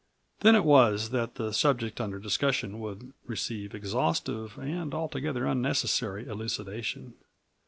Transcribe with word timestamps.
Then 0.39 0.55
it 0.55 0.65
was 0.65 1.11
that 1.11 1.35
the 1.35 1.51
subject 1.53 2.01
under 2.01 2.17
discussion 2.17 2.79
would 2.79 3.13
receive 3.27 3.75
exhaustive, 3.75 4.57
and 4.57 4.95
altogether 4.95 5.45
unnecessary, 5.45 6.25
elucidation. 6.27 7.13